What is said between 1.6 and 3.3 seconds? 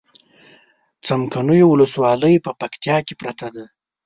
ولسوالي په پکتيا کې